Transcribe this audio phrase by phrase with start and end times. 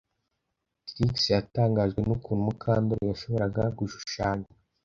[0.87, 4.47] Trix yatangajwe nukuntu Mukandoli yashoboraga gushushanya